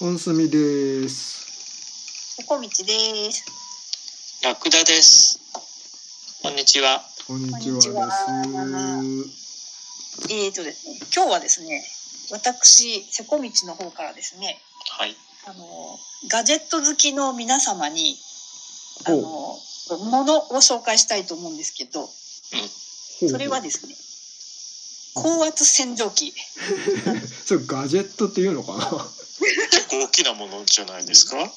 [0.00, 2.38] 本住です。
[2.38, 3.44] 横道です。
[4.44, 5.40] ラクダです。
[6.40, 7.02] こんにちは。
[7.26, 8.52] こんにちはです。
[8.52, 9.24] こんに
[10.30, 11.82] えーとですね、今日はですね、
[12.30, 14.60] 私、瀬古道の方からですね、
[15.00, 15.16] はい。
[15.48, 15.98] あの、
[16.30, 18.14] ガジェット好きの皆様に、
[19.04, 19.58] あの、も
[20.22, 22.06] のを紹介したいと思うんですけど、ほ
[23.26, 23.96] うそれはですね、
[25.14, 26.32] 高圧洗浄機。
[27.44, 29.27] それガジェットっていうのかな？
[29.88, 31.38] 構大きなものじゃないですか？
[31.42, 31.48] い。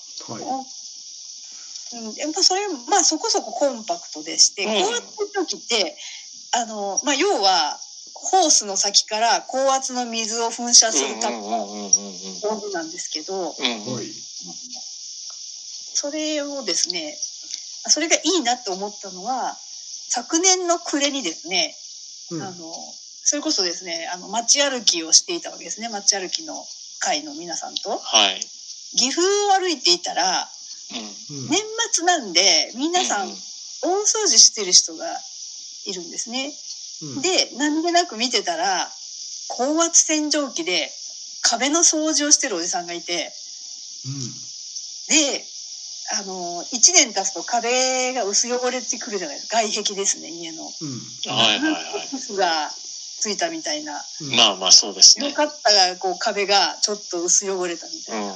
[1.94, 5.98] うん、やっぱそれ、まあそこそこコンパクトでして、うん高圧洗浄機って、
[6.54, 7.80] あの、まあ要は、
[8.14, 11.92] ホースの先から高圧の水を噴射するためのうんうんうんうん
[12.42, 13.96] 道具なんですけど、うんうん。
[13.96, 14.06] はい。
[15.94, 17.18] それをですね、
[17.88, 19.58] それがいいなって思ったのは、
[20.10, 21.76] 昨年の暮れにですね、
[22.32, 22.42] うん。
[22.44, 22.74] あの、
[23.24, 25.90] それこそですね、あの、街歩きをしていたわけですね。
[25.90, 26.54] 街歩きの
[27.02, 27.98] 会の皆さんと。
[27.98, 28.40] はい。
[28.98, 30.48] 岐阜を歩いていたら、
[30.92, 31.38] うん。
[31.38, 31.60] うん年
[31.94, 33.36] 末なんで、皆さんうん
[33.84, 35.06] 大掃除してる人が
[35.86, 36.54] いるんですね。
[37.02, 38.88] うんで、何気なく見てたら、
[39.48, 40.90] 高圧洗浄機で
[41.42, 43.34] 壁の掃除をしてるおじさんがいて、
[45.10, 45.44] で、
[46.14, 49.58] あの、1年経つと壁が薄汚れてくるじゃないですか。
[49.58, 50.64] 外壁ですね、家の。
[50.64, 50.72] うん。
[51.34, 52.72] はいはいはいが
[53.22, 53.94] ついたみたいな。
[54.22, 54.36] うん。
[54.36, 55.30] まあまあそうですね。
[55.30, 58.34] よかったが、こう壁がちょっと薄汚れたみたいな。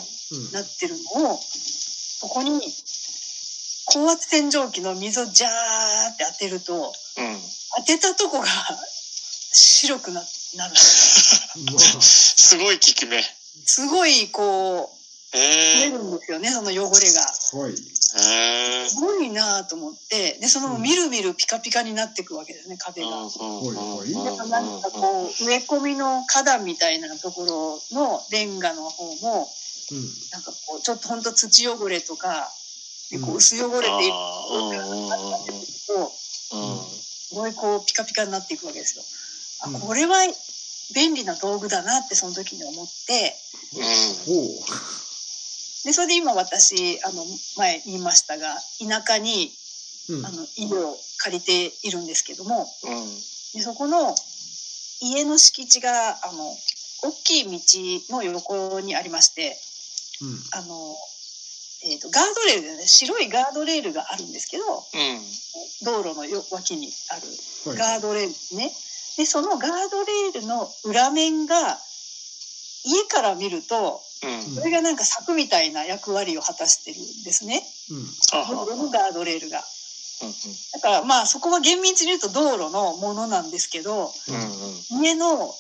[0.51, 1.39] なってるのを、
[2.21, 2.61] ここに
[3.85, 5.49] 高圧洗浄機の水をジャー
[6.13, 7.39] って当てると、うん。
[7.77, 8.47] 当てたとこが
[9.51, 10.23] 白くな
[10.55, 13.23] なる すごい効き目。
[13.65, 14.94] すごいこ
[15.35, 17.69] う出ええるんですよねその汚れが。
[17.69, 17.73] い。
[18.17, 23.09] ええすごいなと思ってでそのみるみるピカピカになっていくわけですね壁が。
[23.09, 29.49] うんうんうんだからなんかこう植え込みの花壇みたいなところのレンガの方も
[29.91, 30.01] うん。
[30.31, 32.49] なんかこうちょっとほんと土汚れとか
[33.11, 33.33] でこうん。
[33.33, 35.09] う薄汚れているあーうんうんうん
[35.87, 36.79] とうん。
[36.79, 39.03] すごいこうピカピカになっていくわけですよ。
[39.65, 39.79] あうん。
[39.81, 40.15] これは
[40.95, 43.35] 便利な道具だなってその時に思って。
[44.25, 44.31] ほ
[45.85, 47.23] でそれで今私あの
[47.57, 49.51] 前言いましたが田舎に
[50.09, 50.13] う。
[50.17, 50.31] うんあ。
[50.31, 53.05] の家を借りているんですけどもうんうん
[53.53, 54.13] でそこの
[55.01, 56.43] 家の敷地があの
[57.03, 59.55] 大きい道の横にありまして
[60.21, 60.39] うん。
[60.53, 60.95] あの、
[61.91, 64.63] えー、とガードレールでね白いガードレールがあるんですけど
[65.85, 67.21] 道路のよ脇にある
[67.69, 67.77] はい。
[67.77, 68.71] ガードレールですね。
[69.17, 71.55] でそのガードレールの裏面が
[72.85, 77.63] 家から見るとうんそれがなんか柵みたいな役割を果たしてるんですね。
[77.91, 78.05] うん。
[78.91, 79.59] ガードレールが。
[79.59, 79.65] うん
[80.71, 85.03] だからまあそこは厳密に言うと道路のものなんですけどうんうん。
[85.03, 85.53] 家の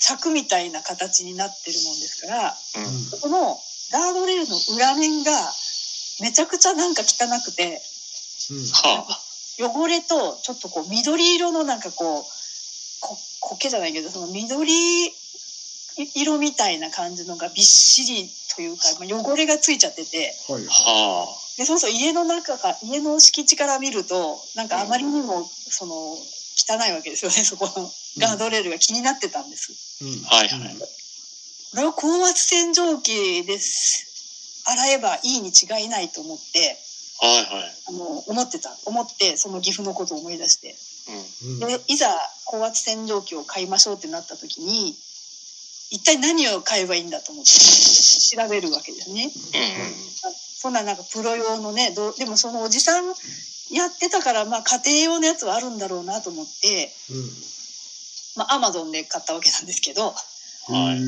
[0.00, 3.02] 柵みたいな形になってるもんですからうんうん。
[3.02, 3.58] そこの
[3.90, 5.32] ガードレールの裏面が
[6.20, 7.82] めちゃくちゃなんか汚くて
[8.50, 8.58] うん。
[8.58, 9.20] はあ。
[9.60, 12.24] 汚れとちょっとこう緑色のなんかこう
[13.00, 15.07] こ苔じゃないけどその緑
[16.06, 20.64] 色みたいな感じのがびっしりというか、まあ、汚れがついちゃっててはい。
[20.64, 21.26] は
[21.58, 29.72] でそうそう家の中か家の敷地から見るとなんかあまりにもその汚いわけですよね そこのガードレールが気になってたんです。
[30.02, 30.22] うん。
[30.22, 30.76] はいはい
[31.70, 36.78] これを高圧洗浄機です洗えばいいに違いないと思って
[37.20, 40.76] はいはいあの思ってた思ってその岐阜のことを思い出して。
[41.42, 41.68] うんうん。
[41.68, 42.08] でいざ
[42.44, 44.96] 高圧洗浄機を買いましょうってなった時に
[45.90, 49.24] 一体何を買えばいいんだと思って調べるわけですね。
[49.24, 49.30] うん
[50.60, 53.04] そんななんかプロ用のねどうでもそのおじさん
[53.70, 57.30] やってたからまあ家庭用のやつはあるんだろうなと思ってうん。
[58.36, 60.14] まあアマゾンで買ったわけなんですけどは
[60.94, 61.00] い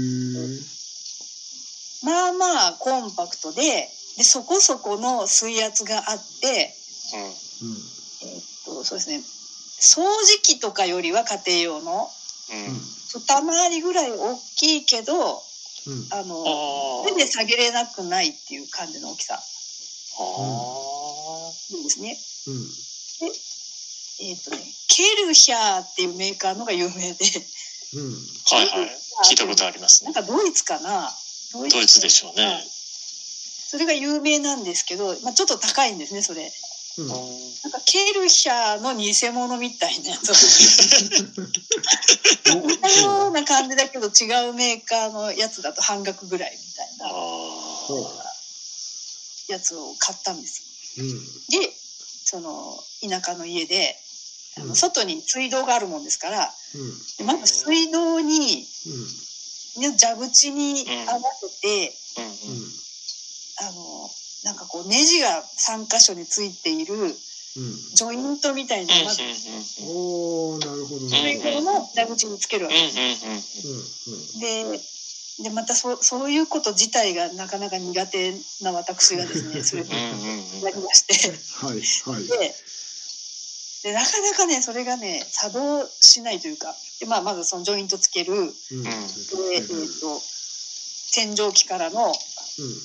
[2.05, 6.73] まあまあコンパクトででそこそこの水圧があって、
[7.15, 7.77] うんうん。
[8.23, 9.17] えーっとそうですね
[9.81, 15.43] 掃除機とかよりは家庭用のうん二回りぐらい大きいけど
[15.87, 16.07] うん。
[16.11, 19.39] あのあ手で下げれなくないっていう感じの大きさあ
[21.73, 22.19] なんですね。
[22.49, 22.69] うん。
[24.29, 24.59] えっ、とね、
[24.89, 27.25] ケルヒャーっていうメーカーのが有名で、
[27.95, 28.13] うん。
[28.13, 28.91] はいはい
[29.25, 31.11] 聞いたことありますなんねかドイツかな？
[31.53, 36.51] ドドイツでしょうねそれが有名なんですけど、まあ、ちょっと高いんですね、それ。
[37.03, 37.09] うん。
[37.63, 40.31] なんかケルヒャーの偽物みたいなやつ。
[42.51, 48.13] 似たような感じだけど違うメーカーのやつだと半額ぐらいみたいあなほ
[49.49, 50.63] やつを買ったんです。
[50.99, 51.03] う。
[51.03, 51.21] うん。
[51.49, 51.73] で、
[52.25, 53.97] その田舎の家で、
[54.59, 56.99] あうんの外に水道があるもんですから、うん。
[57.19, 59.83] でまず水道にうん。
[59.83, 62.73] ね蛇口に合わせて、うんうん。
[63.59, 64.11] あの
[64.45, 67.75] なんかこうネジが3箇所についているうん。
[67.95, 69.23] ジョイントみたいなのをまず
[69.83, 71.33] おー、なるほどそうね。
[71.35, 73.27] いうものを蛇口につけるわけうんうんです。
[74.35, 74.41] うん。
[74.41, 74.81] で
[75.43, 79.95] でまたそそういうこと自体がなかなか苦手な私がですね それをうんう
[80.59, 81.15] んやりまして
[81.55, 81.81] はい、
[82.15, 82.27] はい。
[82.27, 82.55] で
[83.83, 88.87] でなかなかねそれがね作動しないというかで、まあ、まずそのジョイントつけるで、うん。
[88.87, 90.23] えー、と
[91.13, 92.83] 洗浄機からのうん。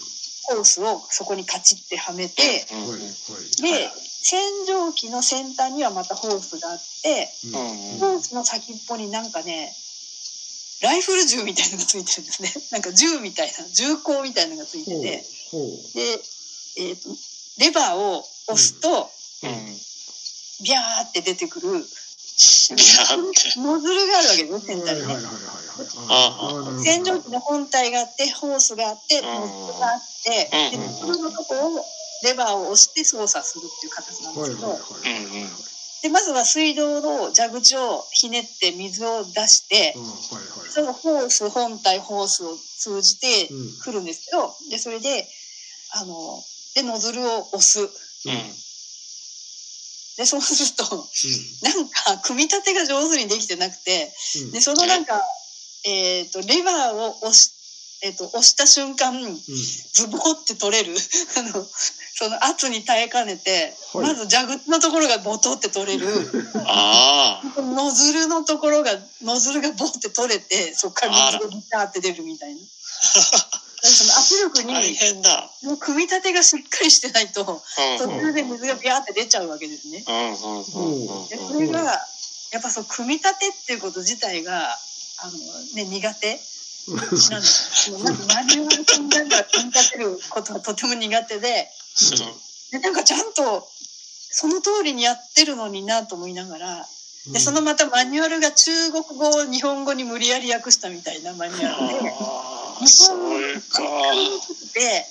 [0.48, 2.42] ホースをそこにカチッてはめて。
[3.62, 3.90] で
[4.28, 7.30] 洗浄機の先端にはまたホースがあって
[8.02, 9.72] ホースの先っぽになんかね
[10.82, 15.00] ライフル銃みたいなのがついてるんですね なんか銃みたいな銃口みたいなのがついてて。
[15.00, 16.24] で、
[16.78, 17.10] えー、と
[17.60, 19.12] レバーを押すと、
[19.44, 19.80] うん
[20.64, 21.86] ビャーって出てくる
[22.38, 24.98] ノズルがあるわけですね先端
[26.76, 29.26] に洗浄機の本体があってホースがあってうん。
[29.26, 30.82] ノズルがあってうん。
[30.82, 31.86] でノズルのとこを
[32.24, 34.80] レバーを押して操作するっていう形なんですけど、
[36.04, 40.12] でまずは水道の蛇口をひねって水を出してうん、はい
[40.60, 40.70] はい。
[40.70, 43.80] そのホース本体ホースを通じてうん。
[43.82, 45.28] くるんですけどでそれで
[45.94, 46.42] あの
[46.76, 47.80] でノズルを押す。
[47.82, 47.88] うん
[50.18, 50.84] でそうすると
[51.64, 54.12] なんか組み立てが上手にできてなくて
[54.46, 54.52] うん。
[54.52, 55.22] でそのなんか、
[55.86, 57.52] えー、とレバーを押し,、
[58.04, 59.36] えー、と押した瞬間うん。
[59.36, 60.96] ズボって取れる
[61.38, 61.68] あの
[62.18, 66.08] その圧に耐えかねて、はいまず蛇口のところがボトって取れる
[66.66, 72.62] ああノズルのところがノズルがボって取れてそこから水がビターって出るみたいな。
[73.92, 75.50] その圧力大に変だ。
[75.64, 77.46] もう組み立てがしっかりしてないとうん。
[77.98, 80.00] 途中で水がビャーって出ちゃうわけですね。
[80.00, 80.06] で
[81.38, 81.82] それが
[82.52, 85.32] やっぱそう組み立てっていうこと自体があの、
[85.76, 86.40] ね、苦手？
[86.88, 87.14] なんか
[88.36, 91.68] マニュアル組んだら組み立てることがとても苦手で。
[92.72, 93.68] でなんかちゃんと
[94.38, 96.86] その通りにやってるのになと思いながら
[97.32, 102.14] でそのまたマニュアルが中国語を日本語に無理やり訳したみたいなマニュアルで。
[102.88, 103.14] そ
[103.70, 103.84] か。
[104.74, 105.06] で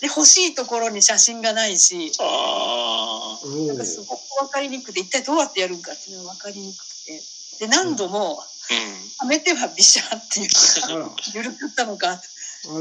[0.00, 7.34] で欲しいところに写真がないしあなんかすごく分かりにくくて一体どうやってやるんかっていうのが分かりにくくて。
[7.60, 9.04] で何度もうん。
[9.18, 10.48] はめてはビシャっていう
[10.96, 12.20] あら、緩かったのか。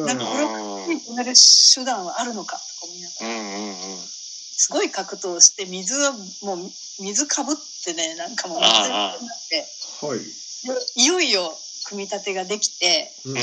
[0.08, 3.28] なんかこれを止める手段はあるのかとか思いながら。
[3.28, 3.76] うんうんうん。
[3.98, 6.14] すごい格闘して水は
[6.44, 6.72] もう
[7.02, 9.18] 水かぶってねなんかもう水になっ
[9.50, 9.66] て。
[10.06, 10.20] はい。
[10.20, 11.54] でいよいよ
[11.88, 13.38] 組み立てができてうんうん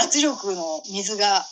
[0.00, 1.44] 圧力の水が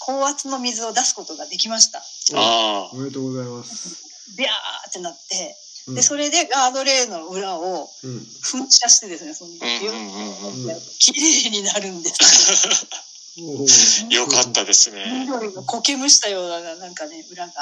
[0.00, 1.98] 高圧の水を出すことができました
[2.36, 4.36] あおめでとうございます。
[4.36, 4.50] ビャー
[4.88, 5.56] ってなって
[5.88, 8.18] うんでそれでガードレールの裏をうん。
[8.18, 17.52] 噴射してですねその水をうんうんうんうん綺麗になるんですよかったですね緑の苔むしたようななんかね裏が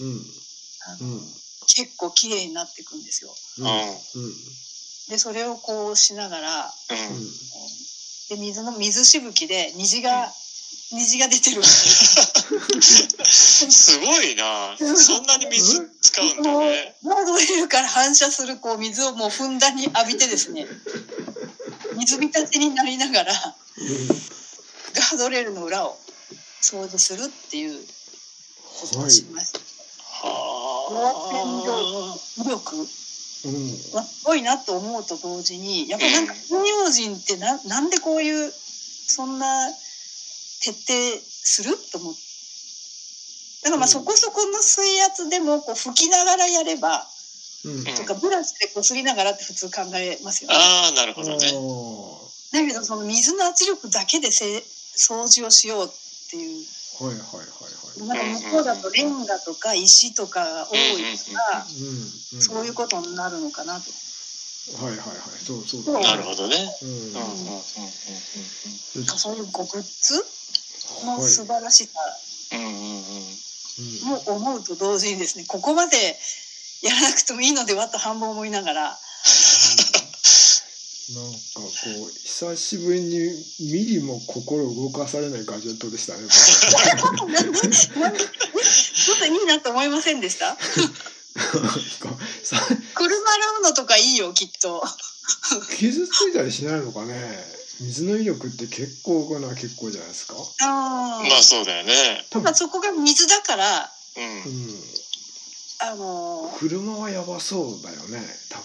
[0.00, 0.20] うん。
[0.86, 1.20] あのうん。
[1.72, 3.66] 結構綺麗になっていくんですようん。
[4.24, 4.34] うん。
[5.08, 6.70] でそれをこうしながらうん
[8.30, 10.28] で水の水しぶきで虹が
[10.92, 13.08] 虹が出てるす
[13.70, 14.76] すごいな。
[14.78, 16.94] そんなに水使うんだね。
[17.04, 20.66] ガードレールから反射するこう水をもうふんだんに浴びてですね。
[21.96, 25.98] 水浸しになりながらガードレールの裏を
[26.62, 27.84] 掃除するっていう
[28.80, 29.58] ことをしました。
[30.28, 32.88] は威力
[33.44, 33.52] うん。
[33.96, 39.68] はすごいなと思うと同時にやっぱなんか東洋人ってななんでこういうそんな
[40.62, 42.20] 徹底すると思って
[43.64, 47.06] だからまあうんそこそこの水圧でもこう吹きながらやれば
[47.64, 47.84] うん。
[47.84, 50.56] とかブラシでこすりながらって普通考えますよね。
[50.56, 51.46] ああなるほどね
[52.52, 54.64] だけどその水の圧力だけでせ
[54.96, 55.88] 掃除をしようっ
[56.30, 56.64] ていう
[57.00, 57.50] はいはいはい
[58.06, 61.02] なんか向こうだとレンガとか石とかが多い
[61.34, 61.66] から
[62.40, 63.90] そういうことになるのかなと。
[64.78, 65.18] はいはいはい。
[65.44, 66.00] そうそうだ。
[66.00, 66.56] なるほどね。
[66.82, 66.88] うん。
[66.88, 67.60] うんうんうんうん
[68.96, 69.04] うん。
[69.06, 70.24] そういうこうグッズ
[71.04, 71.22] のはい。
[71.28, 71.98] 素晴らしさ。
[72.52, 72.70] うんうんうん。
[72.74, 73.20] うん
[74.04, 75.96] も思うと同時にですねここまで
[76.82, 78.98] やらなくてもいいのではと半分思いながら
[81.14, 81.60] なんかこ
[82.06, 83.32] う久しぶりに
[83.72, 86.20] ミリも心動かされないガジェットでしたね。
[87.32, 87.58] なんで
[88.00, 90.58] なんでえちょっといいなと思いませんでしたさ
[92.94, 94.84] 車洗うのとかいいよきっと。
[95.78, 97.14] 傷ついたりしないのかね。
[97.80, 100.34] 水の威力って結構かな結構じゃないですか。
[100.62, 101.92] あまあそうだよね
[102.30, 104.40] 多分まあ、そこが水だからうんうん
[105.82, 108.18] あの車はやばそうだよね
[108.52, 108.62] あの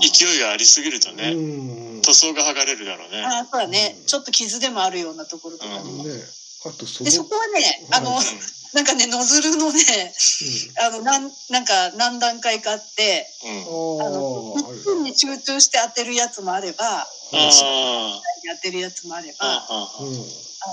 [0.00, 1.12] 勢いがありすぎると。
[1.12, 2.02] ねうん。
[2.04, 6.10] 塗装が剥がれるだろうねあそうだねうんちょっと傷でもあるようなところとかうんね、ね
[6.66, 7.60] あとそでそこはね
[7.92, 8.24] あの、はい
[8.74, 9.78] なんかねノズルのね
[10.84, 13.52] あのなんなんか何段階かあってうん。
[13.52, 14.02] うん。
[14.02, 18.20] あうん、の一分に集中して当てるやつもあればああ。
[18.56, 19.46] 当てるやつもあれあば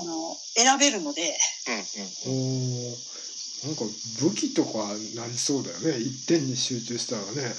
[0.00, 0.04] あ。
[0.04, 1.38] の選べるので
[2.26, 2.32] うん。
[2.32, 3.84] おーなんか
[4.20, 7.54] 武器とかなりそうだよね一点に集中したらね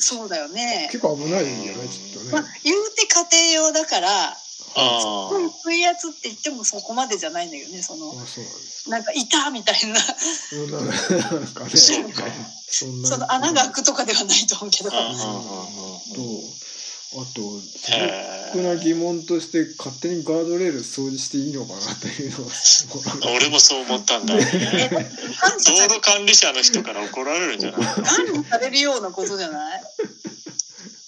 [0.00, 0.88] そうだよね。
[0.90, 4.36] 結構危ないよねきっとまあね、言うて家庭用だから
[4.76, 8.90] あすごい低いやつって言ってもそこまでじゃないんだけどねそのあそうなんです。
[8.90, 10.00] なんかいたみたいな。
[10.52, 12.24] うん なんかねそうか
[12.68, 13.08] そんな。
[13.08, 14.90] その穴が開くとかではないと思うけど。
[14.92, 14.98] あ。
[14.98, 15.16] あうん。
[15.16, 15.16] あ。
[15.16, 16.60] と
[17.12, 22.38] あと素へ朴な疑問として勝手にガードレール掃除していいのかなっていうの。
[23.36, 24.34] 俺もそう思ったんだ。
[24.34, 27.80] 道路管理者の人から怒られるんじゃない？
[27.80, 29.82] 管理されるようなことじゃない？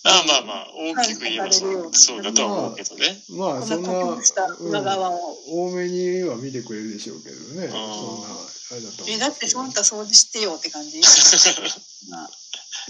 [0.04, 3.22] あまあまあ、大きく言えばそうそうだとは思うけどね。
[3.30, 5.38] まあこんそんなな隠した裏側を。
[5.48, 8.38] 多めには見てくれるでしょうけどねそんなあ
[8.72, 11.00] あれだと思うえだってそんた掃除してよって感じ？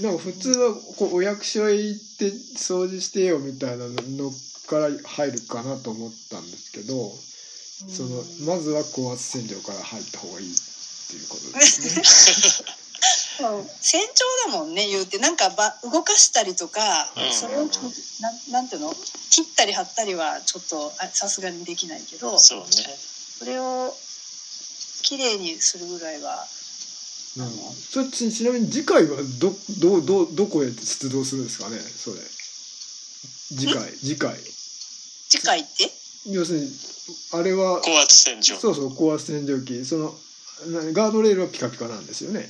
[0.00, 4.30] まあなんか普通はこうお役所へ行って掃除してよみたいなの
[4.68, 7.12] から入るかなと思ったんですけど
[7.92, 10.56] そのまずは高圧洗浄から入った方がいいっ
[11.11, 12.72] ていうことですね。
[13.42, 13.50] だ
[14.56, 15.18] もんね言うて。
[15.18, 16.80] なんかば動かしたりとか、
[17.16, 17.68] うんそれをなん
[18.52, 18.94] なんていうの？
[19.30, 22.66] 切ったり貼ったりはちょっとあさすがにできないけどそうね。
[22.66, 23.92] それを
[25.02, 26.46] きれいにするぐらいは
[27.38, 27.48] うん。
[27.72, 31.78] それちちなみに次回はどどうどうどこへ出動するんですかね？
[31.78, 32.16] それ。
[32.20, 34.36] 次回次回。
[35.28, 35.90] 次回って？
[36.30, 36.70] 要するに
[37.32, 38.56] あれは高圧洗浄。
[38.56, 39.84] そうそう高圧洗浄機。
[39.84, 40.14] その
[40.68, 42.48] なガードレールはピカピカなんですよね